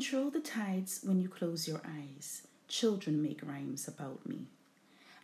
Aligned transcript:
control 0.00 0.30
the 0.30 0.40
tides 0.40 1.00
when 1.04 1.20
you 1.20 1.28
close 1.28 1.68
your 1.68 1.82
eyes. 1.84 2.46
Children 2.68 3.22
make 3.22 3.42
rhymes 3.42 3.86
about 3.86 4.26
me. 4.26 4.46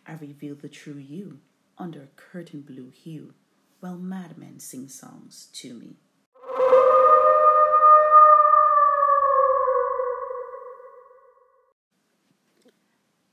I 0.05 0.13
reveal 0.13 0.53
the 0.53 0.69
true 0.69 0.99
you 0.99 1.39
under 1.79 2.03
a 2.03 2.15
curtain 2.15 2.61
blue 2.61 2.91
hue, 2.91 3.33
while 3.79 3.97
madmen 3.97 4.59
sing 4.59 4.87
songs 4.87 5.47
to 5.53 5.73
me. 5.73 5.95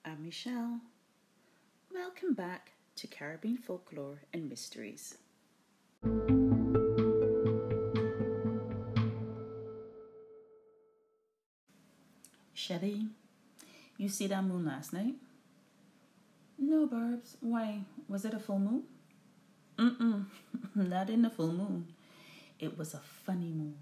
I'm 0.03 0.25
Michelle. 0.25 0.81
Welcome 1.93 2.33
back 2.33 2.71
to 2.97 3.07
Caribbean 3.07 3.59
Folklore 3.59 4.23
and 4.33 4.49
Mysteries. 4.49 5.19
Shelly, 12.67 13.09
you 13.99 14.09
see 14.09 14.27
that 14.29 14.43
moon 14.43 14.65
last 14.65 14.95
night? 14.95 15.17
No, 16.59 16.87
Barbs. 16.87 17.37
Why? 17.43 17.81
Was 18.09 18.25
it 18.25 18.33
a 18.33 18.39
full 18.39 18.59
moon? 18.59 18.85
Mm-mm. 19.77 20.25
Not 20.75 21.11
in 21.11 21.27
a 21.27 21.29
full 21.29 21.53
moon. 21.53 21.89
It 22.59 22.79
was 22.79 22.95
a 22.95 23.03
funny 23.27 23.51
moon. 23.51 23.75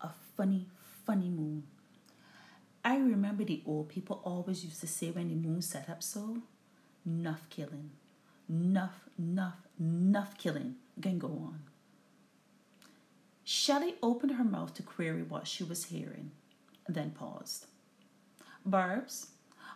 A 0.00 0.10
funny, 0.36 0.68
funny 1.04 1.28
moon. 1.28 1.64
I 2.84 2.98
remember 2.98 3.42
the 3.42 3.60
old 3.66 3.88
people 3.88 4.20
always 4.22 4.64
used 4.64 4.78
to 4.82 4.86
say 4.86 5.10
when 5.10 5.30
the 5.30 5.34
moon 5.34 5.60
set 5.60 5.90
up 5.90 6.00
so, 6.00 6.38
nuff 7.04 7.40
killing. 7.50 7.90
Nuff, 8.48 9.08
nuff, 9.18 9.66
nuff 9.80 10.38
killing. 10.38 10.76
Can 11.02 11.18
go 11.18 11.26
on. 11.26 11.62
Shelley 13.42 13.96
opened 14.00 14.36
her 14.36 14.44
mouth 14.44 14.74
to 14.74 14.84
query 14.84 15.24
what 15.24 15.48
she 15.48 15.64
was 15.64 15.86
hearing, 15.86 16.30
then 16.86 17.10
paused. 17.10 17.66
Barbs, 18.64 19.28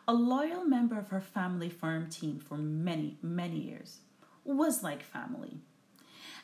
a 0.06 0.14
loyal 0.14 0.64
member 0.64 0.98
of 0.98 1.08
her 1.08 1.20
family 1.20 1.69
farm 1.69 2.08
team 2.11 2.38
for 2.38 2.56
many, 2.56 3.16
many 3.22 3.58
years, 3.58 3.98
was 4.44 4.83
like 4.83 5.02
family, 5.02 5.58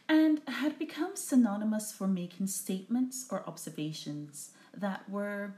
and 0.08 0.41
had 0.47 0.78
become 0.78 1.17
synonymous 1.17 1.92
for 1.92 2.06
making 2.06 2.47
statements 2.47 3.27
or 3.30 3.42
observations 3.47 4.50
that 4.72 5.08
were 5.08 5.55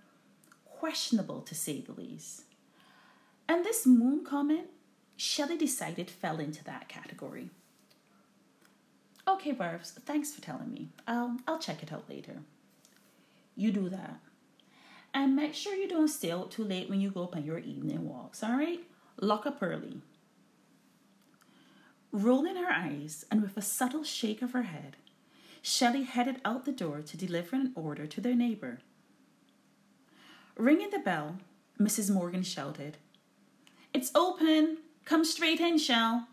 questionable 0.65 1.43
to 1.43 1.55
say 1.55 1.81
the 1.81 1.93
least. 1.93 2.45
And 3.49 3.65
this 3.65 3.87
moon 3.87 4.25
comment, 4.25 4.69
Shelley 5.17 5.59
decided 5.59 6.11
fell 6.11 6.39
into 6.39 6.65
that 6.65 6.89
category. 6.89 7.51
Okay, 9.29 9.53
Barbs, 9.53 9.91
thanks 10.07 10.33
for 10.33 10.41
telling 10.41 10.73
me. 10.73 10.89
I'll, 11.07 11.37
I'll 11.47 11.59
check 11.59 11.83
it 11.83 11.93
out 11.93 12.09
later. 12.09 12.39
You 13.55 13.71
do 13.71 13.89
that. 13.91 14.21
And 15.13 15.35
make 15.35 15.55
sure 15.55 15.75
you 15.75 15.89
don't 15.89 16.09
stay 16.09 16.31
out 16.31 16.51
too 16.51 16.65
late 16.65 16.89
when 16.89 17.01
you 17.01 17.11
go 17.11 17.31
on 17.33 17.45
your 17.45 17.59
evening 17.59 18.09
walks, 18.09 18.43
all 18.43 18.53
right? 18.53 18.81
Lock 19.21 19.45
up 19.47 19.59
early. 19.61 20.01
Rolling 22.13 22.57
her 22.57 22.71
eyes 22.71 23.25
and 23.31 23.43
with 23.43 23.57
a 23.57 23.63
subtle 23.63 24.05
shake 24.05 24.43
of 24.43 24.53
her 24.53 24.63
head, 24.63 24.97
Shelley 25.63 26.05
headed 26.05 26.41
out 26.45 26.65
the 26.65 26.73
door 26.73 27.03
to 27.03 27.17
deliver 27.17 27.57
an 27.57 27.73
order 27.75 28.07
to 28.07 28.21
their 28.21 28.35
neighbor. 28.35 28.79
Ringing 30.57 30.91
the 30.91 30.99
bell, 30.99 31.39
Mrs. 31.79 32.11
Morgan 32.11 32.43
shouted, 32.43 32.99
It's 33.93 34.11
open! 34.15 34.79
Come 35.05 35.25
straight 35.25 35.61
in, 35.61 35.79
Shell! 35.79 36.29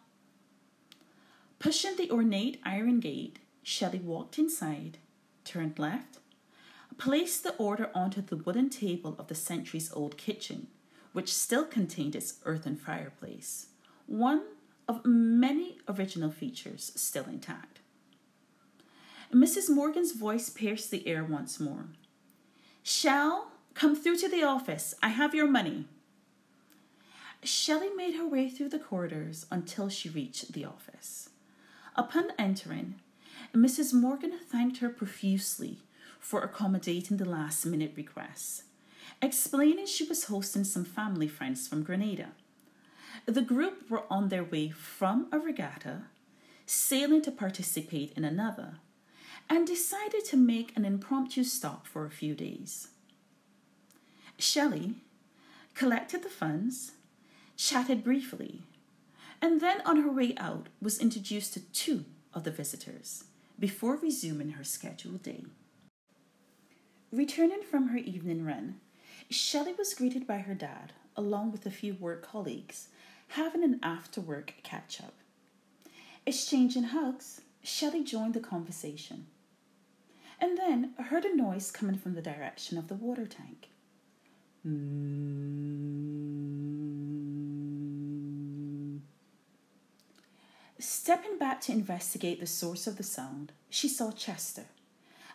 Pushing 1.59 1.95
the 1.95 2.11
ornate 2.11 2.59
iron 2.63 2.99
gate, 2.99 3.39
Shelley 3.63 3.99
walked 3.99 4.37
inside, 4.37 4.97
turned 5.43 5.79
left, 5.79 6.16
placed 6.97 7.43
the 7.43 7.55
order 7.55 7.89
onto 7.93 8.21
the 8.21 8.37
wooden 8.37 8.69
table 8.69 9.15
of 9.19 9.27
the 9.27 9.35
centuries 9.35 9.91
old 9.93 10.17
kitchen, 10.17 10.67
which 11.13 11.33
still 11.33 11.65
contained 11.65 12.15
its 12.15 12.35
earthen 12.45 12.75
fireplace, 12.75 13.67
one 14.05 14.43
of 14.87 15.05
many 15.05 15.77
original 15.87 16.31
features 16.31 16.91
still 16.95 17.25
intact. 17.25 17.79
Mrs. 19.33 19.69
Morgan's 19.69 20.13
voice 20.13 20.49
pierced 20.49 20.89
the 20.89 21.07
air 21.07 21.23
once 21.23 21.59
more. 21.59 21.87
Shell, 22.81 23.51
come 23.73 23.95
through 23.95 24.17
to 24.17 24.29
the 24.29 24.43
office. 24.43 24.95
I 25.03 25.09
have 25.09 25.35
your 25.35 25.47
money. 25.47 25.85
Shelley 27.43 27.89
made 27.95 28.15
her 28.15 28.27
way 28.27 28.49
through 28.49 28.69
the 28.69 28.79
corridors 28.79 29.45
until 29.51 29.89
she 29.89 30.09
reached 30.09 30.53
the 30.53 30.65
office. 30.65 31.29
Upon 31.95 32.31
entering, 32.39 32.95
Mrs. 33.53 33.93
Morgan 33.93 34.37
thanked 34.39 34.77
her 34.77 34.89
profusely 34.89 35.79
for 36.19 36.41
accommodating 36.41 37.17
the 37.17 37.25
last 37.29 37.65
minute 37.65 37.93
requests, 37.95 38.63
explaining 39.21 39.85
she 39.85 40.05
was 40.05 40.25
hosting 40.25 40.63
some 40.63 40.85
family 40.85 41.27
friends 41.27 41.67
from 41.67 41.83
Grenada. 41.83 42.29
The 43.25 43.41
group 43.41 43.89
were 43.89 44.03
on 44.09 44.29
their 44.29 44.43
way 44.43 44.69
from 44.69 45.27
a 45.31 45.39
regatta, 45.39 46.03
sailing 46.65 47.21
to 47.23 47.31
participate 47.31 48.13
in 48.15 48.23
another, 48.23 48.75
and 49.49 49.65
decided 49.65 50.25
to 50.25 50.37
make 50.37 50.75
an 50.75 50.85
impromptu 50.85 51.43
stop 51.43 51.87
for 51.87 52.05
a 52.05 52.11
few 52.11 52.35
days. 52.35 52.89
Shelley 54.37 54.95
collected 55.73 56.23
the 56.23 56.29
funds, 56.29 56.91
chatted 57.55 58.03
briefly, 58.03 58.61
and 59.41 59.61
then 59.61 59.81
on 59.85 60.01
her 60.01 60.11
way 60.11 60.35
out 60.37 60.67
was 60.81 60.99
introduced 60.99 61.53
to 61.53 61.59
two 61.59 62.05
of 62.33 62.43
the 62.43 62.51
visitors 62.51 63.25
before 63.59 63.95
resuming 63.97 64.51
her 64.51 64.63
scheduled 64.63 65.23
day. 65.23 65.45
Returning 67.11 67.63
from 67.63 67.89
her 67.89 67.97
evening 67.97 68.43
run, 68.43 68.81
Shelley 69.29 69.73
was 69.73 69.93
greeted 69.93 70.27
by 70.27 70.39
her 70.39 70.53
dad, 70.53 70.91
along 71.15 71.53
with 71.53 71.65
a 71.65 71.71
few 71.71 71.93
work 71.93 72.21
colleagues, 72.21 72.89
having 73.29 73.63
an 73.63 73.79
after 73.81 74.19
work 74.19 74.55
catch 74.63 75.01
up. 75.01 75.13
Exchanging 76.25 76.83
hugs, 76.83 77.41
Shelley 77.63 78.03
joined 78.03 78.33
the 78.33 78.41
conversation 78.41 79.27
and 80.39 80.57
then 80.57 80.93
heard 81.05 81.25
a 81.25 81.35
noise 81.35 81.71
coming 81.71 81.97
from 81.97 82.13
the 82.13 82.21
direction 82.21 82.77
of 82.77 82.89
the 82.89 82.95
water 82.95 83.25
tank. 83.25 83.69
Stepping 90.79 91.37
back 91.39 91.61
to 91.61 91.71
investigate 91.71 92.39
the 92.39 92.45
source 92.45 92.85
of 92.85 92.97
the 92.97 93.03
sound, 93.03 93.53
she 93.69 93.87
saw 93.87 94.11
Chester, 94.11 94.65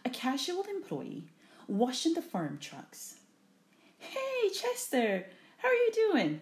a 0.05 0.11
casual 0.11 0.65
employee 0.65 1.25
washing 1.69 2.15
the 2.15 2.23
farm 2.23 2.59
trucks. 2.61 3.17
Hey, 3.99 4.49
Chester, 4.53 5.27
how 5.59 5.69
are 5.69 5.75
you 5.75 5.91
doing? 5.95 6.41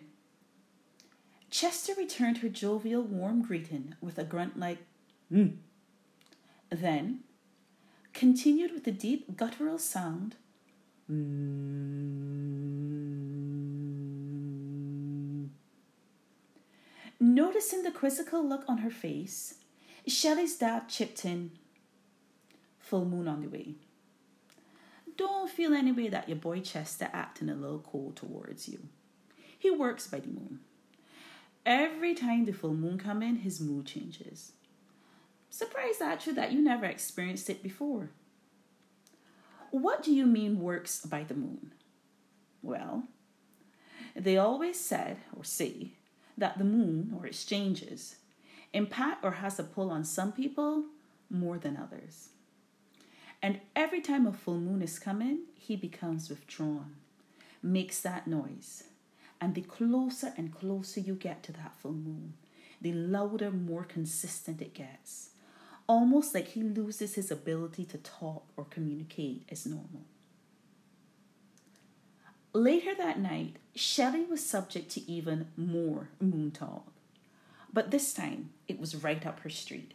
Chester 1.51 1.93
returned 1.97 2.39
her 2.39 2.49
jovial, 2.49 3.03
warm 3.03 3.43
greeting 3.43 3.95
with 4.01 4.19
a 4.19 4.25
grunt 4.25 4.59
like, 4.59 4.79
hmm. 5.29 5.49
Then 6.71 7.21
continued 8.13 8.73
with 8.73 8.87
a 8.87 8.93
deep 8.93 9.37
guttural 9.37 9.79
sound. 9.79 10.37
Mm. 11.11 11.61
Noticing 17.19 17.83
the 17.83 17.91
quizzical 17.91 18.47
look 18.47 18.65
on 18.69 18.79
her 18.79 18.91
face, 18.91 19.57
Shelley's 20.07 20.57
dad 20.57 20.89
chipped 20.89 21.25
in. 21.25 21.51
Full 22.79 23.05
moon 23.05 23.29
on 23.29 23.43
the 23.43 23.49
way. 23.49 23.75
Don't 25.21 25.51
feel 25.51 25.75
any 25.75 25.93
way 25.93 26.09
that 26.09 26.31
your 26.31 26.39
boy 26.39 26.61
Chester 26.61 27.11
acting 27.13 27.51
a 27.51 27.55
little 27.55 27.81
cold 27.81 28.17
towards 28.17 28.71
you. 28.71 28.79
He 29.59 29.71
works 29.71 30.07
by 30.07 30.21
the 30.21 30.29
moon. 30.29 30.61
Every 31.67 32.15
time 32.15 32.47
the 32.47 32.53
full 32.53 32.73
moon 32.73 32.97
come 32.97 33.23
in, 33.23 33.37
his 33.37 33.61
mood 33.61 33.85
changes. 33.85 34.53
Surprised 35.51 36.01
actually 36.01 36.33
that 36.37 36.53
you 36.53 36.63
never 36.63 36.87
experienced 36.87 37.51
it 37.51 37.63
before. 37.63 38.09
What 39.71 40.03
do 40.03 40.11
you 40.11 40.25
mean 40.25 40.59
works 40.59 41.05
by 41.05 41.25
the 41.25 41.35
moon? 41.35 41.73
Well, 42.63 43.03
they 44.17 44.39
always 44.39 44.81
said 44.81 45.19
or 45.37 45.45
say 45.45 45.89
that 46.39 46.57
the 46.57 46.65
moon 46.65 47.15
or 47.15 47.27
its 47.27 47.45
changes 47.45 48.17
impact 48.73 49.23
or 49.23 49.33
has 49.33 49.59
a 49.59 49.65
pull 49.65 49.91
on 49.91 50.03
some 50.03 50.33
people 50.33 50.87
more 51.29 51.59
than 51.59 51.77
others. 51.77 52.31
And 53.43 53.61
every 53.75 54.01
time 54.01 54.27
a 54.27 54.33
full 54.33 54.59
moon 54.59 54.83
is 54.83 54.99
coming, 54.99 55.41
he 55.55 55.77
becomes 55.77 56.29
withdrawn, 56.29 56.97
makes 57.63 58.01
that 58.01 58.27
noise. 58.27 58.85
And 59.41 59.55
the 59.55 59.63
closer 59.63 60.35
and 60.37 60.55
closer 60.55 61.01
you 61.01 61.15
get 61.15 61.43
to 61.45 61.53
that 61.53 61.75
full 61.81 61.93
moon, 61.93 62.35
the 62.81 62.93
louder, 62.93 63.51
more 63.51 63.85
consistent 63.85 64.61
it 64.61 64.75
gets. 64.75 65.31
Almost 65.87 66.35
like 66.35 66.49
he 66.49 66.63
loses 66.63 67.15
his 67.15 67.31
ability 67.31 67.85
to 67.87 67.99
talk 67.99 68.45
or 68.57 68.65
communicate 68.65 69.45
as 69.51 69.67
normal. 69.67 70.03
Later 72.53 72.95
that 72.95 73.19
night, 73.19 73.57
Shelley 73.75 74.25
was 74.25 74.45
subject 74.45 74.91
to 74.93 75.11
even 75.11 75.49
more 75.57 76.09
moon 76.21 76.51
talk. 76.51 76.93
But 77.73 77.91
this 77.91 78.13
time, 78.13 78.51
it 78.67 78.81
was 78.81 79.03
right 79.03 79.25
up 79.25 79.41
her 79.41 79.51
street. 79.51 79.95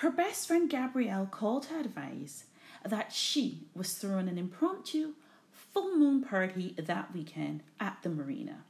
Her 0.00 0.10
best 0.10 0.48
friend 0.48 0.70
Gabrielle 0.70 1.26
called 1.26 1.64
to 1.64 1.78
advise 1.78 2.44
that 2.82 3.12
she 3.12 3.66
was 3.74 3.92
throwing 3.92 4.30
an 4.30 4.38
impromptu 4.38 5.12
full 5.52 5.94
moon 5.94 6.22
party 6.22 6.74
that 6.78 7.12
weekend 7.12 7.62
at 7.78 7.98
the 8.02 8.08
marina. 8.08 8.64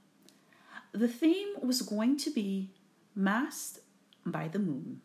The 0.91 1.07
theme 1.07 1.55
was 1.63 1.83
going 1.83 2.17
to 2.17 2.31
be 2.31 2.71
Masked 3.15 3.79
by 4.27 4.49
the 4.49 4.59
Moon. 4.59 5.03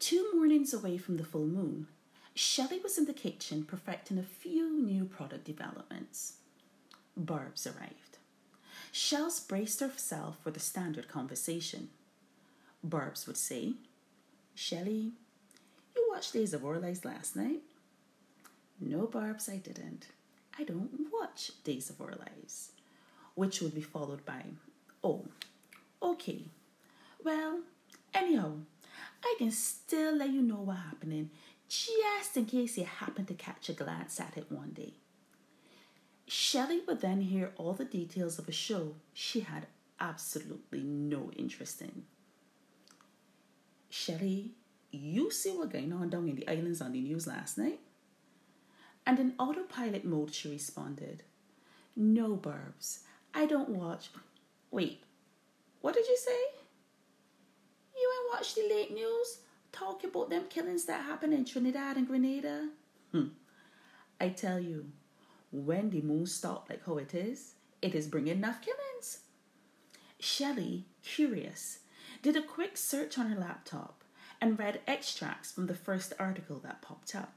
Two 0.00 0.32
mornings 0.34 0.74
away 0.74 0.98
from 0.98 1.16
the 1.16 1.24
full 1.24 1.46
moon, 1.46 1.86
Shelley 2.34 2.80
was 2.80 2.98
in 2.98 3.04
the 3.04 3.12
kitchen 3.12 3.62
perfecting 3.62 4.18
a 4.18 4.24
few 4.24 4.80
new 4.82 5.04
product 5.04 5.44
developments. 5.44 6.38
Barbs 7.16 7.68
arrived. 7.68 8.13
Shells 8.96 9.40
braced 9.40 9.80
herself 9.80 10.36
for 10.40 10.52
the 10.52 10.60
standard 10.60 11.08
conversation. 11.08 11.88
Barbs 12.84 13.26
would 13.26 13.36
say, 13.36 13.72
Shelley, 14.54 15.10
you 15.96 16.08
watched 16.12 16.32
Days 16.32 16.54
of 16.54 16.64
Our 16.64 16.78
Lives 16.78 17.04
last 17.04 17.34
night? 17.34 17.62
No, 18.78 19.08
Barbs, 19.08 19.48
I 19.48 19.56
didn't. 19.56 20.06
I 20.56 20.62
don't 20.62 21.12
watch 21.12 21.50
Days 21.64 21.90
of 21.90 22.00
Our 22.00 22.12
Lives. 22.12 22.70
Which 23.34 23.60
would 23.60 23.74
be 23.74 23.80
followed 23.82 24.24
by, 24.24 24.44
Oh, 25.02 25.24
okay. 26.00 26.42
Well, 27.24 27.62
anyhow, 28.14 28.58
I 29.24 29.34
can 29.38 29.50
still 29.50 30.14
let 30.14 30.30
you 30.30 30.40
know 30.40 30.60
what 30.60 30.76
happening 30.76 31.30
just 31.68 32.36
in 32.36 32.46
case 32.46 32.78
you 32.78 32.84
happen 32.84 33.26
to 33.26 33.34
catch 33.34 33.68
a 33.68 33.72
glance 33.72 34.20
at 34.20 34.36
it 34.36 34.52
one 34.52 34.70
day. 34.70 34.92
Shelley 36.26 36.80
would 36.86 37.00
then 37.00 37.20
hear 37.20 37.52
all 37.56 37.74
the 37.74 37.84
details 37.84 38.38
of 38.38 38.48
a 38.48 38.52
show 38.52 38.94
she 39.12 39.40
had 39.40 39.66
absolutely 40.00 40.82
no 40.82 41.30
interest 41.36 41.82
in. 41.82 42.04
Shelley, 43.90 44.52
you 44.90 45.30
see 45.30 45.50
what 45.50 45.70
going 45.70 45.92
on 45.92 46.10
down 46.10 46.28
in 46.28 46.36
the 46.36 46.48
islands 46.48 46.80
on 46.80 46.92
the 46.92 47.00
news 47.00 47.26
last 47.26 47.58
night? 47.58 47.80
And 49.06 49.18
in 49.18 49.34
autopilot 49.38 50.04
mode, 50.04 50.34
she 50.34 50.50
responded, 50.50 51.22
No, 51.94 52.36
Barbs, 52.36 53.00
I 53.34 53.46
don't 53.46 53.68
watch. 53.68 54.08
Wait, 54.70 55.02
what 55.80 55.94
did 55.94 56.08
you 56.08 56.16
say? 56.16 56.38
You 57.96 58.10
ain't 58.10 58.32
watch 58.32 58.54
the 58.54 58.62
late 58.68 58.92
news 58.92 59.38
talking 59.72 60.10
about 60.10 60.30
them 60.30 60.44
killings 60.48 60.86
that 60.86 61.04
happened 61.04 61.34
in 61.34 61.44
Trinidad 61.44 61.96
and 61.96 62.06
Grenada? 62.06 62.68
Hmm. 63.12 63.28
I 64.20 64.30
tell 64.30 64.58
you, 64.58 64.86
when 65.54 65.90
the 65.90 66.02
moon 66.02 66.26
stopped 66.26 66.68
like 66.68 66.84
how 66.84 66.98
it 66.98 67.14
is, 67.14 67.54
it 67.80 67.94
is 67.94 68.08
bringing 68.08 68.36
enough 68.36 68.60
killings. 68.60 69.20
Shelley, 70.18 70.86
curious, 71.02 71.78
did 72.22 72.36
a 72.36 72.42
quick 72.42 72.76
search 72.76 73.18
on 73.18 73.26
her 73.30 73.38
laptop 73.38 74.02
and 74.40 74.58
read 74.58 74.80
extracts 74.86 75.52
from 75.52 75.66
the 75.66 75.74
first 75.74 76.12
article 76.18 76.58
that 76.60 76.82
popped 76.82 77.14
up. 77.14 77.34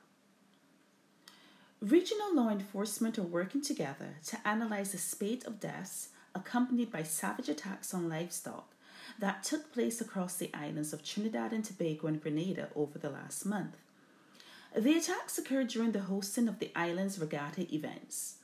Regional 1.79 2.35
law 2.35 2.49
enforcement 2.49 3.19
are 3.19 3.23
working 3.23 3.61
together 3.61 4.15
to 4.25 4.47
analyze 4.47 4.93
the 4.93 4.97
spate 4.97 5.45
of 5.45 5.59
deaths 5.59 6.09
accompanied 6.33 6.91
by 6.91 7.03
savage 7.03 7.49
attacks 7.49 7.93
on 7.93 8.09
livestock 8.09 8.73
that 9.19 9.43
took 9.43 9.71
place 9.71 10.01
across 10.01 10.37
the 10.37 10.49
islands 10.53 10.91
of 10.91 11.03
Trinidad 11.03 11.53
and 11.53 11.63
Tobago 11.63 12.07
and 12.07 12.21
Grenada 12.21 12.69
over 12.75 12.97
the 12.97 13.09
last 13.09 13.45
month. 13.45 13.77
The 14.75 14.97
attacks 14.97 15.37
occurred 15.37 15.69
during 15.69 15.91
the 15.91 16.01
hosting 16.01 16.47
of 16.47 16.59
the 16.59 16.71
island's 16.75 17.19
regatta 17.19 17.73
events. 17.73 18.35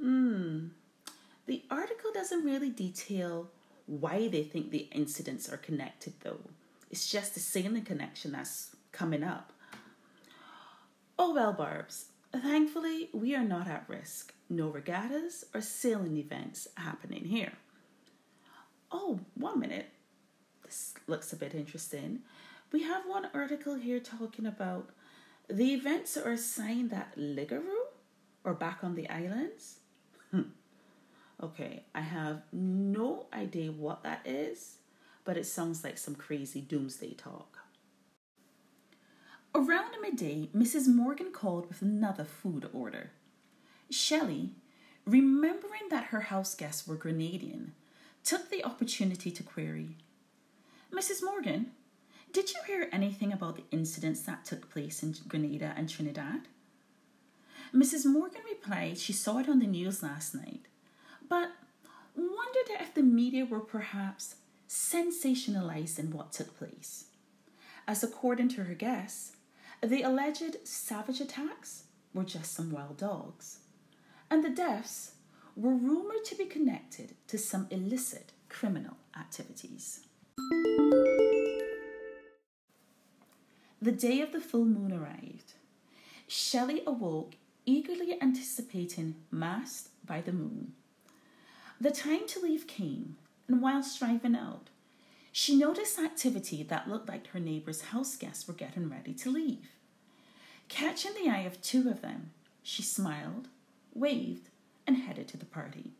Hmm. 0.00 0.68
The 1.46 1.62
article 1.70 2.10
doesn't 2.12 2.44
really 2.44 2.70
detail 2.70 3.48
why 3.86 4.28
they 4.28 4.44
think 4.44 4.70
the 4.70 4.88
incidents 4.92 5.48
are 5.52 5.56
connected, 5.56 6.14
though. 6.20 6.40
It's 6.90 7.10
just 7.10 7.34
the 7.34 7.40
sailing 7.40 7.82
connection 7.82 8.32
that's 8.32 8.76
coming 8.92 9.24
up. 9.24 9.52
Oh 11.18 11.34
well, 11.34 11.52
Barbs. 11.52 12.06
Thankfully, 12.34 13.10
we 13.12 13.34
are 13.34 13.44
not 13.44 13.68
at 13.68 13.84
risk. 13.88 14.32
No 14.48 14.68
regattas 14.68 15.44
or 15.54 15.60
sailing 15.60 16.16
events 16.16 16.68
happening 16.76 17.24
here. 17.24 17.52
Oh, 18.90 19.20
one 19.34 19.60
minute. 19.60 19.88
This 20.64 20.94
looks 21.06 21.32
a 21.32 21.36
bit 21.36 21.54
interesting. 21.54 22.20
We 22.72 22.82
have 22.82 23.04
one 23.06 23.28
article 23.34 23.74
here 23.74 24.00
talking 24.00 24.46
about 24.46 24.90
the 25.48 25.72
events 25.74 26.16
are 26.16 26.32
a 26.32 26.38
sign 26.38 26.88
that 26.88 27.16
Ligaroo 27.16 27.86
or 28.44 28.54
back 28.54 28.82
on 28.82 28.94
the 28.94 29.08
islands. 29.08 29.78
Hmm. 30.30 30.42
Okay, 31.42 31.84
I 31.94 32.00
have 32.00 32.42
no 32.52 33.26
idea 33.32 33.72
what 33.72 34.02
that 34.04 34.22
is, 34.24 34.76
but 35.24 35.36
it 35.36 35.46
sounds 35.46 35.82
like 35.84 35.98
some 35.98 36.14
crazy 36.14 36.60
doomsday 36.60 37.14
talk. 37.14 37.58
Around 39.54 39.92
midday, 40.00 40.48
Mrs. 40.56 40.88
Morgan 40.88 41.30
called 41.30 41.68
with 41.68 41.82
another 41.82 42.24
food 42.24 42.68
order. 42.72 43.10
Shelley, 43.90 44.54
remembering 45.04 45.88
that 45.90 46.04
her 46.04 46.22
house 46.22 46.54
guests 46.54 46.86
were 46.86 46.96
Grenadian, 46.96 47.72
took 48.24 48.50
the 48.50 48.64
opportunity 48.64 49.30
to 49.30 49.42
query 49.42 49.96
Mrs. 50.92 51.22
Morgan, 51.24 51.72
did 52.32 52.50
you 52.52 52.60
hear 52.66 52.88
anything 52.92 53.32
about 53.32 53.56
the 53.56 53.64
incidents 53.70 54.22
that 54.22 54.44
took 54.44 54.70
place 54.70 55.02
in 55.02 55.14
Grenada 55.28 55.74
and 55.76 55.88
Trinidad? 55.88 56.48
Mrs. 57.74 58.06
Morgan 58.06 58.42
replied 58.48 58.98
she 58.98 59.12
saw 59.12 59.38
it 59.38 59.48
on 59.48 59.58
the 59.58 59.66
news 59.66 60.02
last 60.02 60.34
night, 60.34 60.66
but 61.28 61.50
wondered 62.16 62.80
if 62.80 62.94
the 62.94 63.02
media 63.02 63.44
were 63.44 63.60
perhaps 63.60 64.36
sensationalizing 64.68 66.12
what 66.12 66.32
took 66.32 66.56
place. 66.56 67.06
As 67.86 68.02
according 68.02 68.48
to 68.50 68.64
her 68.64 68.74
guests, 68.74 69.36
the 69.82 70.02
alleged 70.02 70.66
savage 70.66 71.20
attacks 71.20 71.84
were 72.14 72.24
just 72.24 72.54
some 72.54 72.70
wild 72.70 72.98
dogs, 72.98 73.58
and 74.30 74.42
the 74.42 74.50
deaths 74.50 75.12
were 75.56 75.74
rumored 75.74 76.24
to 76.24 76.34
be 76.34 76.46
connected 76.46 77.14
to 77.26 77.36
some 77.36 77.66
illicit 77.70 78.32
criminal 78.48 78.96
activities. 79.18 80.00
The 83.82 83.90
day 83.90 84.20
of 84.20 84.30
the 84.30 84.40
full 84.40 84.64
moon 84.64 84.92
arrived. 84.92 85.54
Shelley 86.28 86.82
awoke 86.86 87.32
eagerly 87.66 88.16
anticipating 88.22 89.16
masked 89.32 89.88
by 90.06 90.20
the 90.20 90.30
moon. 90.30 90.74
The 91.80 91.90
time 91.90 92.28
to 92.28 92.38
leave 92.38 92.68
came, 92.68 93.16
and 93.48 93.60
while 93.60 93.84
driving 93.98 94.36
out, 94.36 94.68
she 95.32 95.56
noticed 95.56 95.98
activity 95.98 96.62
that 96.62 96.88
looked 96.88 97.08
like 97.08 97.26
her 97.28 97.40
neighbor's 97.40 97.86
house 97.86 98.14
guests 98.14 98.46
were 98.46 98.54
getting 98.54 98.88
ready 98.88 99.14
to 99.14 99.32
leave. 99.32 99.66
Catching 100.68 101.14
the 101.14 101.28
eye 101.28 101.40
of 101.40 101.60
two 101.60 101.90
of 101.90 102.02
them, 102.02 102.30
she 102.62 102.82
smiled, 102.82 103.48
waved, 103.94 104.48
and 104.86 104.96
headed 104.96 105.26
to 105.26 105.36
the 105.36 105.44
party. 105.44 105.90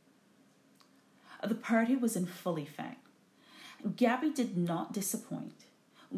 The 1.43 1.57
party 1.57 1.97
was 1.97 2.15
in 2.15 2.27
full 2.27 2.61
effect. 2.61 3.05
Gabby 3.97 4.31
did 4.31 4.57
not 4.57 4.93
disappoint, 4.93 5.65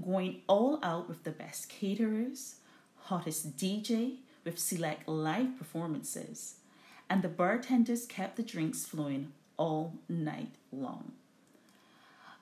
going 0.03 0.43
all 0.47 0.79
out 0.83 1.09
with 1.09 1.25
the 1.25 1.31
best 1.31 1.69
caterers, 1.69 2.57
hottest 2.97 3.57
DJ 3.57 4.17
with 4.45 4.59
select 4.59 5.09
live 5.09 5.59
performances, 5.59 6.57
and 7.09 7.23
the 7.23 7.29
bartenders 7.29 8.07
kept 8.07 8.37
the 8.37 8.43
drinks 8.43 8.85
flowing 8.85 9.33
all 9.57 9.95
night 10.09 10.55
long. 10.73 11.13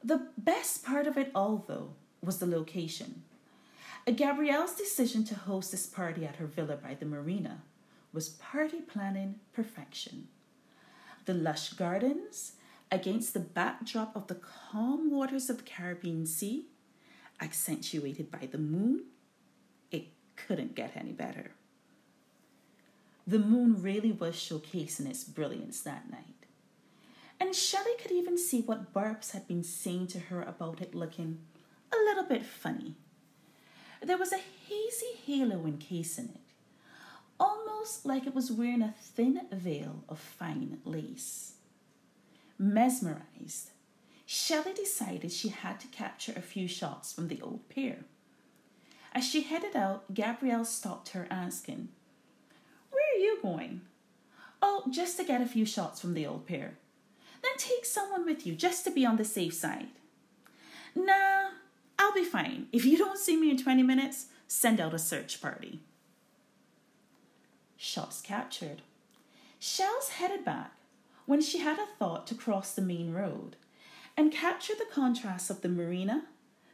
The 0.02 0.28
best 0.36 0.84
part 0.84 1.06
of 1.06 1.16
it 1.16 1.30
all, 1.34 1.64
though, 1.66 1.90
was 2.22 2.38
the 2.38 2.46
location. 2.46 3.22
Gabrielle's 4.16 4.74
decision 4.74 5.22
to 5.24 5.34
host 5.34 5.70
this 5.70 5.86
party 5.86 6.24
at 6.26 6.36
her 6.36 6.46
villa 6.46 6.76
by 6.76 6.94
the 6.94 7.06
marina 7.06 7.62
was 8.12 8.30
party 8.30 8.80
planning 8.80 9.36
perfection. 9.52 10.26
The 11.24 11.34
lush 11.34 11.74
gardens 11.74 12.52
against 12.90 13.32
the 13.32 13.40
backdrop 13.40 14.14
of 14.16 14.26
the 14.26 14.34
calm 14.34 15.10
waters 15.10 15.48
of 15.48 15.58
the 15.58 15.62
Caribbean 15.62 16.26
Sea, 16.26 16.66
accentuated 17.42 18.30
by 18.30 18.48
the 18.50 18.58
moon, 18.58 19.04
it 19.90 20.06
couldn't 20.36 20.74
get 20.74 20.92
any 20.96 21.12
better. 21.12 21.50
The 23.26 23.38
moon 23.38 23.82
really 23.82 24.12
was 24.12 24.34
showcasing 24.34 25.08
its 25.08 25.24
brilliance 25.24 25.80
that 25.82 26.10
night. 26.10 26.46
And 27.38 27.54
Shelley 27.54 27.96
could 28.00 28.12
even 28.12 28.38
see 28.38 28.60
what 28.60 28.92
Barbs 28.92 29.32
had 29.32 29.48
been 29.48 29.64
saying 29.64 30.06
to 30.08 30.20
her 30.20 30.42
about 30.42 30.80
it 30.80 30.94
looking 30.94 31.38
a 31.92 31.96
little 31.96 32.24
bit 32.24 32.44
funny. 32.46 32.94
There 34.00 34.18
was 34.18 34.32
a 34.32 34.40
hazy 34.68 35.16
halo 35.26 35.66
encasing 35.66 36.30
it, 36.34 36.40
almost 37.38 38.06
like 38.06 38.26
it 38.26 38.34
was 38.34 38.52
wearing 38.52 38.82
a 38.82 38.94
thin 38.96 39.40
veil 39.52 40.04
of 40.08 40.18
fine 40.18 40.78
lace. 40.84 41.54
Mesmerized, 42.58 43.70
Shelley 44.34 44.72
decided 44.72 45.30
she 45.30 45.48
had 45.50 45.78
to 45.80 45.86
capture 45.88 46.32
a 46.34 46.40
few 46.40 46.66
shots 46.66 47.12
from 47.12 47.28
the 47.28 47.42
old 47.42 47.68
pair. 47.68 48.06
As 49.12 49.28
she 49.28 49.42
headed 49.42 49.76
out, 49.76 50.14
Gabrielle 50.14 50.64
stopped 50.64 51.10
her, 51.10 51.26
asking, 51.30 51.90
Where 52.90 53.02
are 53.14 53.18
you 53.18 53.40
going? 53.42 53.82
Oh, 54.62 54.84
just 54.90 55.18
to 55.18 55.24
get 55.24 55.42
a 55.42 55.46
few 55.46 55.66
shots 55.66 56.00
from 56.00 56.14
the 56.14 56.26
old 56.26 56.46
pair. 56.46 56.78
Then 57.42 57.52
take 57.58 57.84
someone 57.84 58.24
with 58.24 58.46
you, 58.46 58.54
just 58.54 58.84
to 58.84 58.90
be 58.90 59.04
on 59.04 59.18
the 59.18 59.24
safe 59.26 59.52
side. 59.52 59.88
Nah, 60.94 61.50
I'll 61.98 62.14
be 62.14 62.24
fine. 62.24 62.68
If 62.72 62.86
you 62.86 62.96
don't 62.96 63.18
see 63.18 63.36
me 63.36 63.50
in 63.50 63.62
20 63.62 63.82
minutes, 63.82 64.28
send 64.48 64.80
out 64.80 64.94
a 64.94 64.98
search 64.98 65.42
party. 65.42 65.80
shots 67.76 68.22
captured. 68.22 68.80
Shells 69.58 70.08
headed 70.08 70.42
back 70.42 70.72
when 71.26 71.42
she 71.42 71.58
had 71.58 71.78
a 71.78 71.84
thought 71.98 72.26
to 72.28 72.34
cross 72.34 72.72
the 72.72 72.80
main 72.80 73.12
road 73.12 73.56
and 74.16 74.32
capture 74.32 74.74
the 74.74 74.92
contrast 74.92 75.50
of 75.50 75.62
the 75.62 75.68
marina, 75.68 76.24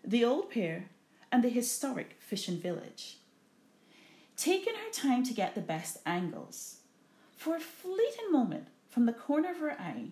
the 0.04 0.24
old 0.24 0.50
pier, 0.50 0.90
and 1.30 1.42
the 1.42 1.48
historic 1.48 2.16
fishing 2.18 2.58
village. 2.58 3.18
Taking 4.36 4.74
her 4.74 4.90
time 4.92 5.24
to 5.24 5.34
get 5.34 5.54
the 5.54 5.60
best 5.60 5.98
angles, 6.06 6.76
for 7.36 7.56
a 7.56 7.60
fleeting 7.60 8.30
moment 8.30 8.68
from 8.88 9.06
the 9.06 9.12
corner 9.12 9.50
of 9.50 9.58
her 9.58 9.72
eye, 9.72 10.06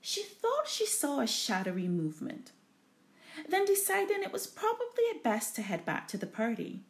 she 0.00 0.22
thought 0.22 0.68
she 0.68 0.86
saw 0.86 1.20
a 1.20 1.26
shadowy 1.26 1.88
movement. 1.88 2.52
Then, 3.48 3.64
deciding 3.64 4.22
it 4.22 4.32
was 4.32 4.46
probably 4.46 5.04
best 5.22 5.56
to 5.56 5.62
head 5.62 5.84
back 5.84 6.06
to 6.08 6.18
the 6.18 6.26
party, 6.26 6.82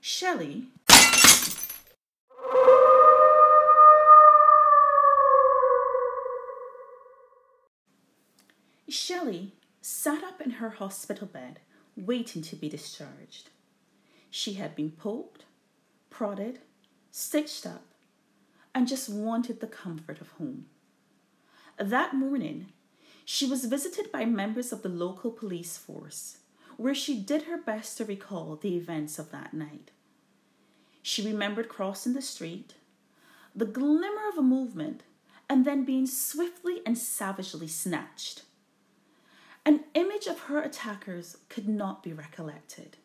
Shelley. 0.00 0.66
Shelley 9.28 9.52
sat 9.82 10.24
up 10.24 10.40
in 10.40 10.52
her 10.52 10.70
hospital 10.70 11.26
bed, 11.26 11.60
waiting 11.94 12.40
to 12.40 12.56
be 12.56 12.70
discharged. 12.70 13.50
She 14.30 14.54
had 14.54 14.74
been 14.74 14.90
poked, 14.90 15.44
prodded, 16.08 16.60
stitched 17.10 17.66
up, 17.66 17.84
and 18.74 18.88
just 18.88 19.10
wanted 19.10 19.60
the 19.60 19.66
comfort 19.66 20.22
of 20.22 20.30
home. 20.32 20.64
That 21.78 22.14
morning, 22.14 22.68
she 23.26 23.44
was 23.44 23.66
visited 23.66 24.10
by 24.10 24.24
members 24.24 24.72
of 24.72 24.80
the 24.80 24.88
local 24.88 25.30
police 25.30 25.76
force, 25.76 26.38
where 26.78 26.94
she 26.94 27.20
did 27.20 27.42
her 27.42 27.58
best 27.58 27.98
to 27.98 28.06
recall 28.06 28.56
the 28.56 28.76
events 28.76 29.18
of 29.18 29.30
that 29.30 29.52
night. 29.52 29.90
She 31.02 31.22
remembered 31.22 31.68
crossing 31.68 32.14
the 32.14 32.22
street, 32.22 32.76
the 33.54 33.66
glimmer 33.66 34.26
of 34.32 34.38
a 34.38 34.42
movement, 34.42 35.02
and 35.50 35.66
then 35.66 35.84
being 35.84 36.06
swiftly 36.06 36.80
and 36.86 36.96
savagely 36.96 37.68
snatched. 37.68 38.44
An 39.64 39.84
image 39.94 40.26
of 40.26 40.40
her 40.40 40.60
attackers 40.60 41.36
could 41.48 41.68
not 41.68 42.02
be 42.02 42.12
recollected. 42.12 42.96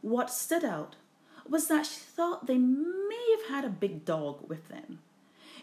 What 0.00 0.30
stood 0.30 0.64
out 0.64 0.96
was 1.48 1.68
that 1.68 1.86
she 1.86 2.00
thought 2.00 2.46
they 2.46 2.58
may 2.58 3.36
have 3.38 3.50
had 3.50 3.64
a 3.64 3.70
big 3.70 4.04
dog 4.04 4.48
with 4.48 4.68
them 4.68 5.00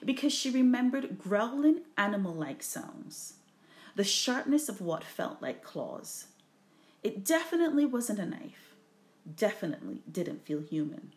because 0.04 0.34
she 0.34 0.50
remembered 0.50 1.18
growling 1.20 1.82
animal 1.98 2.34
like 2.34 2.64
sounds, 2.64 3.36
the 3.96 4.04
sharpness 4.04 4.70
of 4.70 4.82
what 4.82 5.04
felt 5.04 5.42
like 5.42 5.64
claws. 5.64 6.28
It 7.04 7.26
definitely 7.26 7.86
wasn't 7.86 8.20
a 8.20 8.26
knife, 8.26 8.76
definitely 9.36 10.02
didn't 10.12 10.46
feel 10.46 10.62
human. 10.62 11.14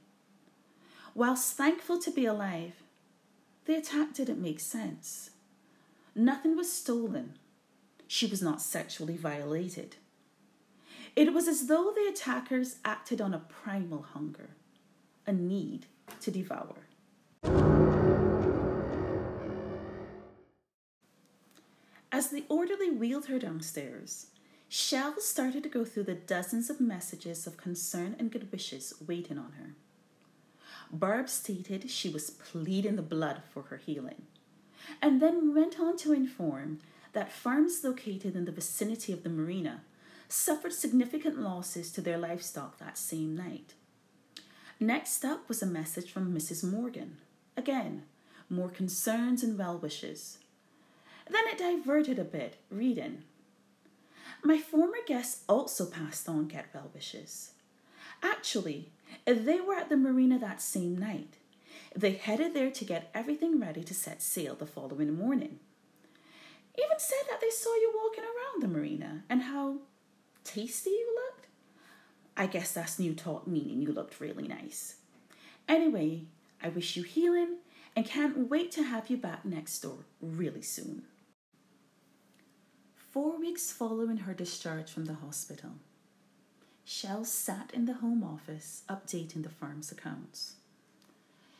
Whilst 1.14 1.56
thankful 1.56 1.98
to 2.00 2.10
be 2.10 2.26
alive, 2.26 2.82
the 3.66 3.76
attack 3.76 4.14
didn't 4.14 4.42
make 4.42 4.60
sense. 4.60 5.30
Nothing 6.14 6.56
was 6.56 6.72
stolen. 6.72 7.38
She 8.06 8.26
was 8.26 8.42
not 8.42 8.60
sexually 8.60 9.16
violated. 9.16 9.96
It 11.16 11.32
was 11.32 11.48
as 11.48 11.66
though 11.66 11.92
the 11.94 12.08
attackers 12.08 12.76
acted 12.84 13.20
on 13.20 13.34
a 13.34 13.38
primal 13.38 14.02
hunger, 14.02 14.50
a 15.26 15.32
need 15.32 15.86
to 16.20 16.30
devour. 16.30 16.86
As 22.10 22.30
the 22.30 22.44
orderly 22.48 22.90
wheeled 22.90 23.26
her 23.26 23.38
downstairs, 23.38 24.28
Shell 24.68 25.20
started 25.20 25.62
to 25.62 25.68
go 25.68 25.84
through 25.84 26.04
the 26.04 26.14
dozens 26.14 26.70
of 26.70 26.80
messages 26.80 27.46
of 27.46 27.56
concern 27.56 28.16
and 28.18 28.30
good 28.30 28.50
wishes 28.50 28.94
waiting 29.06 29.38
on 29.38 29.52
her. 29.52 29.74
Barb 30.92 31.28
stated 31.28 31.90
she 31.90 32.08
was 32.08 32.30
pleading 32.30 32.96
the 32.96 33.02
blood 33.02 33.42
for 33.52 33.62
her 33.62 33.76
healing, 33.76 34.22
and 35.00 35.20
then 35.20 35.54
went 35.54 35.78
on 35.80 35.96
to 35.98 36.12
inform 36.12 36.80
that 37.14 37.32
farms 37.32 37.82
located 37.82 38.36
in 38.36 38.44
the 38.44 38.52
vicinity 38.52 39.12
of 39.12 39.22
the 39.22 39.30
marina 39.30 39.82
suffered 40.28 40.72
significant 40.72 41.40
losses 41.40 41.90
to 41.92 42.00
their 42.00 42.18
livestock 42.18 42.78
that 42.78 42.98
same 42.98 43.36
night. 43.36 43.74
Next 44.80 45.24
up 45.24 45.48
was 45.48 45.62
a 45.62 45.66
message 45.66 46.10
from 46.10 46.34
Mrs. 46.34 46.64
Morgan. 46.64 47.18
Again, 47.56 48.02
more 48.50 48.68
concerns 48.68 49.42
and 49.42 49.56
well 49.56 49.78
wishes. 49.78 50.38
Then 51.30 51.44
it 51.46 51.58
diverted 51.58 52.18
a 52.18 52.24
bit, 52.24 52.56
reading. 52.70 53.22
My 54.42 54.58
former 54.58 54.98
guests 55.06 55.42
also 55.48 55.86
passed 55.86 56.28
on 56.28 56.48
get 56.48 56.66
well 56.74 56.90
wishes. 56.92 57.52
Actually, 58.22 58.90
they 59.24 59.60
were 59.60 59.74
at 59.74 59.88
the 59.88 59.96
marina 59.96 60.38
that 60.38 60.60
same 60.60 60.98
night. 60.98 61.36
They 61.94 62.12
headed 62.12 62.54
there 62.54 62.70
to 62.70 62.84
get 62.84 63.10
everything 63.14 63.60
ready 63.60 63.84
to 63.84 63.94
set 63.94 64.20
sail 64.20 64.54
the 64.54 64.66
following 64.66 65.14
morning. 65.14 65.60
Even 66.76 66.98
said 66.98 67.24
that 67.30 67.40
they 67.40 67.50
saw 67.50 67.74
you 67.74 67.92
walking 67.94 68.24
around 68.24 68.62
the 68.62 68.68
marina 68.68 69.24
and 69.28 69.42
how 69.42 69.76
tasty 70.42 70.90
you 70.90 71.16
looked. 71.26 71.46
I 72.36 72.46
guess 72.46 72.72
that's 72.72 72.98
new 72.98 73.14
talk 73.14 73.46
meaning 73.46 73.80
you 73.80 73.92
looked 73.92 74.20
really 74.20 74.48
nice. 74.48 74.96
Anyway, 75.68 76.24
I 76.62 76.68
wish 76.68 76.96
you 76.96 77.02
healing 77.02 77.58
and 77.96 78.04
can't 78.04 78.50
wait 78.50 78.72
to 78.72 78.82
have 78.82 79.08
you 79.08 79.16
back 79.16 79.44
next 79.44 79.78
door 79.80 79.98
really 80.20 80.62
soon. 80.62 81.02
Four 82.96 83.38
weeks 83.38 83.70
following 83.70 84.18
her 84.18 84.34
discharge 84.34 84.90
from 84.90 85.04
the 85.04 85.14
hospital, 85.14 85.70
Shell 86.84 87.24
sat 87.24 87.70
in 87.72 87.86
the 87.86 87.94
home 87.94 88.22
office 88.22 88.82
updating 88.88 89.42
the 89.42 89.48
firm's 89.48 89.90
accounts. 89.90 90.54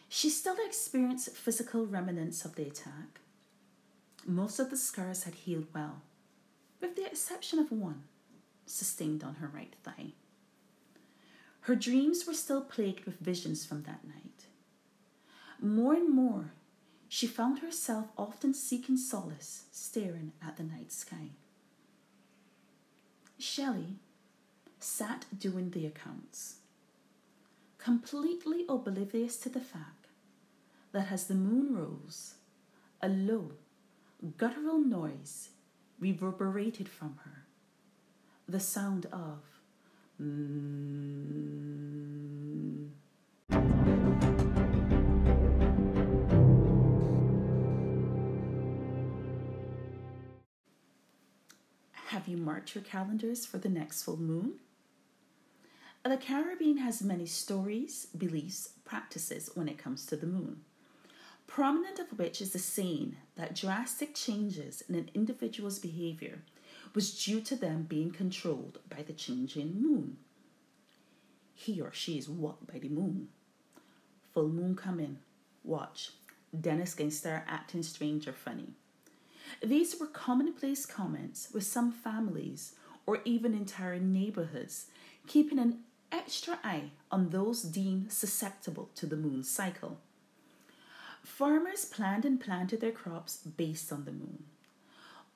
She 0.09 0.28
still 0.28 0.56
experienced 0.66 1.30
physical 1.30 1.87
remnants 1.87 2.44
of 2.44 2.56
the 2.56 2.66
attack. 2.66 3.21
Most 4.26 4.59
of 4.59 4.71
the 4.71 4.76
scars 4.76 5.25
had 5.25 5.35
healed 5.35 5.66
well, 5.75 6.00
with 6.81 6.97
the 6.97 7.07
exception 7.07 7.59
of 7.59 7.71
one 7.71 8.04
sustained 8.66 9.23
on 9.23 9.37
her 9.37 9.49
right 9.49 9.75
thigh. 9.83 10.12
Her 11.62 11.75
dreams 11.75 12.26
were 12.26 12.35
still 12.35 12.62
plagued 12.62 13.04
with 13.04 13.21
visions 13.21 13.64
from 13.64 13.83
that 13.83 14.04
night. 14.04 14.47
More 15.61 15.95
and 15.95 16.11
more, 16.11 16.52
she 17.09 17.26
found 17.26 17.61
herself 17.61 18.07
often 18.19 18.54
seeking 18.54 18.97
solace 18.97 19.64
staring 19.73 20.33
at 20.47 20.57
the 20.57 20.62
night 20.62 20.93
sky. 20.93 21.31
Shelley 23.38 23.97
sat 24.81 25.26
doing 25.38 25.71
the 25.71 25.87
accounts, 25.87 26.57
completely 27.78 28.64
oblivious 28.69 29.37
to 29.38 29.49
the 29.49 29.61
fact 29.61 30.07
that 30.93 31.11
as 31.12 31.26
the 31.26 31.35
moon 31.35 31.75
rose, 31.75 32.35
a 33.02 33.09
low, 33.09 33.52
guttural 34.25 34.78
noise 34.78 35.50
reverberated 36.00 36.88
from 36.88 37.19
her 37.25 37.45
the 38.49 38.61
sound 38.61 39.07
of 39.07 39.43
mm. 40.21 40.75
Have 52.09 52.28
you 52.28 52.37
marked 52.37 52.75
your 52.75 52.85
calendars 52.85 53.45
for 53.45 53.59
the 53.59 53.69
next 53.69 54.02
full 54.02 54.16
moon? 54.16 54.54
The 56.04 56.16
Caribbean 56.16 56.76
has 56.78 57.02
many 57.02 57.26
stories, 57.26 58.07
beliefs, 58.16 58.71
practices 58.85 59.50
when 59.54 59.69
it 59.69 59.78
comes 59.78 60.07
to 60.07 60.16
the 60.16 60.26
moon. 60.26 60.61
Prominent 61.47 61.99
of 61.99 62.19
which 62.19 62.41
is 62.41 62.53
the 62.53 62.59
saying 62.59 63.17
that 63.37 63.55
drastic 63.55 64.15
changes 64.15 64.83
in 64.89 64.95
an 64.95 65.11
individual's 65.15 65.79
behavior 65.79 66.43
was 66.95 67.23
due 67.25 67.41
to 67.43 67.57
them 67.57 67.85
being 67.89 68.11
controlled 68.11 68.79
by 68.89 69.03
the 69.03 69.13
changing 69.13 69.81
moon. 69.81 70.17
He 71.55 71.81
or 71.81 71.93
she 71.93 72.19
is 72.19 72.29
walked 72.29 72.67
by 72.73 72.79
the 72.79 72.89
moon. 72.89 73.29
Full 74.33 74.49
moon 74.49 74.75
coming. 74.75 75.19
Watch. 75.63 76.11
Dennis 76.59 76.95
can 76.95 77.11
start 77.11 77.45
acting 77.49 77.83
strange 77.83 78.27
or 78.27 78.33
funny. 78.33 78.69
These 79.63 79.99
were 79.99 80.07
commonplace 80.07 80.87
comments 80.87 81.49
with 81.53 81.65
some 81.65 81.93
families 81.93 82.75
or 83.07 83.21
even 83.25 83.55
entire 83.55 83.99
neighborhoods 83.99 84.87
keeping 85.27 85.59
an 85.59 85.81
extra 86.11 86.59
eye 86.63 86.91
on 87.11 87.31
those 87.31 87.63
deemed 87.63 88.13
susceptible 88.13 88.91
to 88.95 89.07
the 89.07 89.17
moon's 89.17 89.51
cycle. 89.51 89.99
Farmers 91.25 91.85
planned 91.85 92.25
and 92.25 92.40
planted 92.40 92.81
their 92.81 92.93
crops 92.93 93.38
based 93.38 93.93
on 93.93 94.04
the 94.04 94.12
moon 94.12 94.45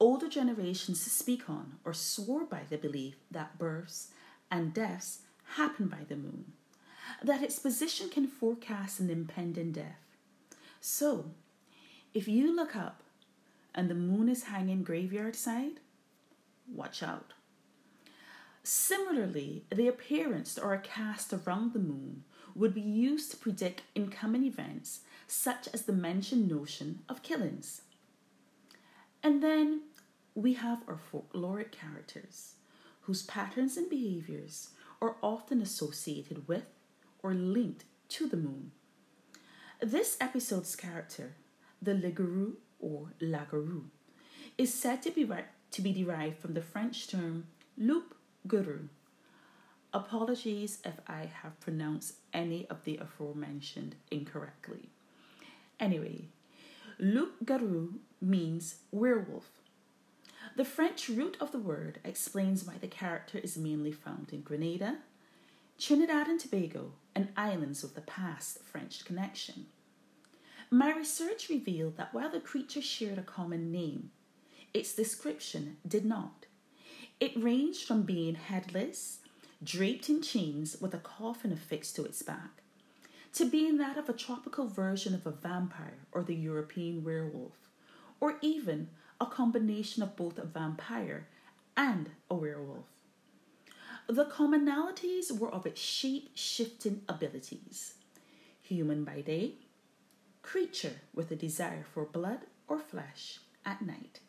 older 0.00 0.28
generations 0.28 1.00
speak 1.00 1.48
on 1.50 1.78
or 1.84 1.92
swore 1.92 2.44
by 2.44 2.62
the 2.68 2.76
belief 2.76 3.16
that 3.30 3.58
births 3.58 4.08
and 4.50 4.72
deaths 4.72 5.20
happen 5.56 5.88
by 5.88 6.04
the 6.08 6.16
moon, 6.16 6.52
that 7.22 7.42
its 7.42 7.58
position 7.58 8.08
can 8.08 8.26
forecast 8.26 9.00
an 9.00 9.10
impending 9.10 9.72
death. 9.72 10.16
So, 10.80 11.32
if 12.14 12.28
you 12.28 12.54
look 12.54 12.76
up 12.76 13.02
and 13.74 13.90
the 13.90 13.94
moon 13.94 14.28
is 14.28 14.44
hanging 14.44 14.82
graveyard 14.82 15.34
side, 15.34 15.80
watch 16.72 17.02
out. 17.02 17.32
Similarly, 18.62 19.64
the 19.74 19.88
appearance 19.88 20.58
or 20.58 20.74
a 20.74 20.78
cast 20.78 21.32
around 21.32 21.72
the 21.72 21.78
moon 21.78 22.24
would 22.54 22.74
be 22.74 22.80
used 22.80 23.30
to 23.30 23.36
predict 23.36 23.82
incoming 23.94 24.44
events 24.44 25.00
such 25.28 25.68
as 25.72 25.82
the 25.82 25.92
mentioned 25.92 26.48
notion 26.48 27.00
of 27.08 27.22
killings. 27.22 27.82
And 29.22 29.42
then 29.42 29.82
we 30.34 30.54
have 30.54 30.82
our 30.88 30.98
folkloric 30.98 31.70
characters, 31.70 32.54
whose 33.02 33.22
patterns 33.22 33.76
and 33.76 33.90
behaviors 33.90 34.70
are 35.00 35.16
often 35.22 35.60
associated 35.60 36.48
with 36.48 36.64
or 37.22 37.34
linked 37.34 37.84
to 38.08 38.26
the 38.26 38.36
moon. 38.36 38.72
This 39.80 40.16
episode's 40.20 40.74
character, 40.74 41.36
the 41.80 41.92
Liguru 41.92 42.54
or 42.80 43.12
Lagarou, 43.20 43.84
is 44.56 44.72
said 44.72 45.02
to 45.02 45.10
be, 45.10 45.28
to 45.70 45.82
be 45.82 45.92
derived 45.92 46.38
from 46.38 46.54
the 46.54 46.62
French 46.62 47.06
term 47.06 47.46
loup 47.76 48.14
garou. 48.46 48.88
Apologies 49.92 50.78
if 50.84 51.00
I 51.06 51.30
have 51.42 51.60
pronounced 51.60 52.14
any 52.32 52.66
of 52.68 52.84
the 52.84 52.96
aforementioned 52.96 53.94
incorrectly. 54.10 54.90
Anyway, 55.80 56.28
loup 56.98 57.44
garou 57.44 57.94
means 58.20 58.76
werewolf. 58.90 59.50
The 60.56 60.64
French 60.64 61.08
root 61.08 61.36
of 61.40 61.52
the 61.52 61.58
word 61.58 62.00
explains 62.04 62.64
why 62.64 62.74
the 62.80 62.88
character 62.88 63.38
is 63.38 63.56
mainly 63.56 63.92
found 63.92 64.30
in 64.32 64.42
Grenada, 64.42 64.98
Trinidad 65.78 66.26
and 66.26 66.40
Tobago, 66.40 66.92
and 67.14 67.28
islands 67.36 67.82
with 67.82 67.96
a 67.96 68.00
past 68.00 68.62
French 68.64 69.04
connection. 69.04 69.66
My 70.70 70.92
research 70.92 71.48
revealed 71.48 71.96
that 71.96 72.12
while 72.12 72.30
the 72.30 72.40
creature 72.40 72.82
shared 72.82 73.18
a 73.18 73.22
common 73.22 73.70
name, 73.70 74.10
its 74.74 74.94
description 74.94 75.76
did 75.86 76.04
not. 76.04 76.46
It 77.20 77.42
ranged 77.42 77.86
from 77.86 78.02
being 78.02 78.34
headless, 78.34 79.20
draped 79.62 80.08
in 80.08 80.22
chains 80.22 80.76
with 80.80 80.92
a 80.94 80.98
coffin 80.98 81.52
affixed 81.52 81.96
to 81.96 82.04
its 82.04 82.22
back, 82.22 82.62
to 83.34 83.48
being 83.48 83.78
that 83.78 83.98
of 83.98 84.08
a 84.08 84.12
tropical 84.12 84.66
version 84.66 85.14
of 85.14 85.26
a 85.26 85.30
vampire 85.30 86.06
or 86.12 86.22
the 86.22 86.34
European 86.34 87.04
werewolf, 87.04 87.68
or 88.20 88.36
even 88.40 88.88
a 89.20 89.26
combination 89.26 90.02
of 90.02 90.16
both 90.16 90.38
a 90.38 90.44
vampire 90.46 91.28
and 91.76 92.10
a 92.30 92.34
werewolf. 92.34 92.86
The 94.08 94.24
commonalities 94.24 95.30
were 95.30 95.52
of 95.52 95.66
its 95.66 95.80
shape 95.80 96.30
shifting 96.34 97.02
abilities 97.08 97.94
human 98.62 99.02
by 99.02 99.22
day, 99.22 99.54
creature 100.42 101.00
with 101.14 101.30
a 101.30 101.36
desire 101.36 101.84
for 101.94 102.04
blood 102.04 102.40
or 102.66 102.78
flesh 102.78 103.38
at 103.64 103.80
night. 103.80 104.20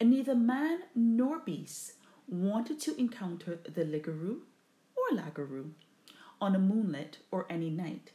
And 0.00 0.10
neither 0.10 0.34
man 0.34 0.80
nor 0.94 1.38
beast 1.38 1.92
wanted 2.28 2.80
to 2.80 2.98
encounter 3.00 3.60
the 3.62 3.84
Ligarou 3.84 4.40
or 4.96 5.16
Lagarou 5.16 5.70
on 6.40 6.54
a 6.54 6.58
moonlit 6.58 7.18
or 7.30 7.46
any 7.50 7.70
night. 7.70 8.12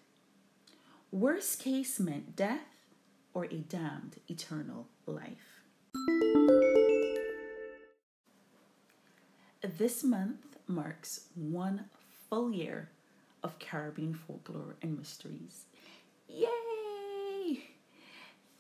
Worst 1.12 1.60
case 1.60 2.00
meant 2.00 2.36
death 2.36 2.68
or 3.34 3.46
a 3.46 3.58
damned 3.58 4.18
eternal 4.28 4.88
life. 5.06 5.62
This 9.78 10.04
month 10.04 10.58
marks 10.68 11.28
one 11.36 11.86
full 12.30 12.52
year 12.52 12.90
of 13.44 13.60
Caribbean 13.60 14.14
folklore 14.14 14.76
and 14.82 14.98
mysteries. 14.98 15.66
Yay! 16.28 17.64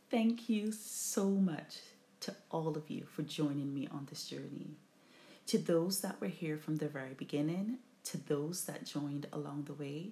Thank 0.09 0.49
you 0.49 0.71
so 0.71 1.29
much 1.29 1.77
to 2.21 2.35
all 2.51 2.77
of 2.77 2.89
you 2.89 3.05
for 3.05 3.23
joining 3.23 3.73
me 3.73 3.87
on 3.91 4.07
this 4.09 4.25
journey. 4.27 4.77
To 5.47 5.57
those 5.57 6.01
that 6.01 6.21
were 6.21 6.27
here 6.27 6.57
from 6.57 6.77
the 6.77 6.87
very 6.87 7.13
beginning, 7.13 7.79
to 8.05 8.17
those 8.17 8.65
that 8.65 8.85
joined 8.85 9.27
along 9.31 9.63
the 9.63 9.73
way, 9.73 10.11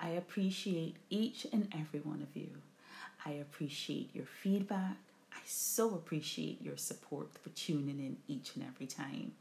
I 0.00 0.10
appreciate 0.10 0.96
each 1.10 1.46
and 1.52 1.68
every 1.72 2.00
one 2.00 2.22
of 2.22 2.36
you. 2.36 2.50
I 3.24 3.32
appreciate 3.32 4.10
your 4.14 4.26
feedback. 4.26 4.96
I 5.32 5.40
so 5.46 5.94
appreciate 5.94 6.62
your 6.62 6.76
support 6.76 7.28
for 7.42 7.50
tuning 7.50 7.98
in 7.98 8.16
each 8.28 8.54
and 8.54 8.64
every 8.64 8.86
time. 8.86 9.32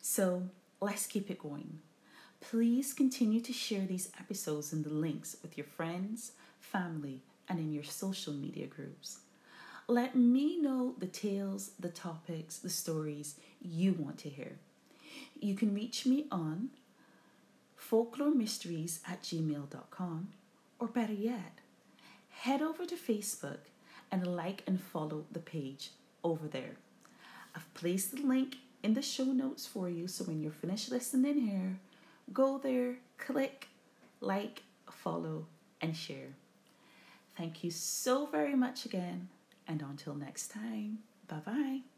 So 0.00 0.44
let's 0.80 1.06
keep 1.06 1.30
it 1.30 1.38
going. 1.38 1.80
Please 2.40 2.92
continue 2.92 3.40
to 3.40 3.52
share 3.52 3.86
these 3.86 4.10
episodes 4.20 4.72
and 4.72 4.84
the 4.84 4.90
links 4.90 5.36
with 5.42 5.56
your 5.56 5.66
friends, 5.66 6.32
family, 6.60 7.22
and 7.48 7.58
in 7.58 7.72
your 7.72 7.84
social 7.84 8.32
media 8.32 8.66
groups. 8.66 9.18
Let 9.88 10.16
me 10.16 10.60
know 10.60 10.94
the 10.98 11.06
tales, 11.06 11.70
the 11.78 11.88
topics, 11.88 12.58
the 12.58 12.70
stories 12.70 13.36
you 13.60 13.92
want 13.92 14.18
to 14.18 14.28
hear. 14.28 14.58
You 15.40 15.54
can 15.54 15.74
reach 15.74 16.06
me 16.06 16.26
on 16.30 16.70
folkloremysteries 17.90 19.00
at 19.08 19.22
gmail.com 19.22 20.28
or 20.78 20.88
better 20.88 21.12
yet, 21.12 21.60
head 22.30 22.62
over 22.62 22.84
to 22.84 22.94
Facebook 22.94 23.58
and 24.10 24.26
like 24.26 24.62
and 24.66 24.80
follow 24.80 25.24
the 25.30 25.40
page 25.40 25.90
over 26.22 26.46
there. 26.48 26.76
I've 27.54 27.72
placed 27.74 28.14
the 28.14 28.22
link 28.22 28.56
in 28.82 28.94
the 28.94 29.02
show 29.02 29.24
notes 29.24 29.66
for 29.66 29.88
you 29.88 30.06
so 30.06 30.24
when 30.24 30.40
you're 30.40 30.52
finished 30.52 30.90
listening 30.90 31.40
here, 31.40 31.78
go 32.32 32.58
there, 32.58 32.96
click, 33.18 33.68
like, 34.20 34.62
follow, 34.90 35.46
and 35.80 35.96
share. 35.96 36.34
Thank 37.36 37.64
you 37.64 37.70
so 37.70 38.26
very 38.26 38.54
much 38.54 38.84
again, 38.84 39.28
and 39.66 39.82
until 39.82 40.14
next 40.14 40.48
time, 40.48 40.98
bye 41.28 41.42
bye. 41.44 41.95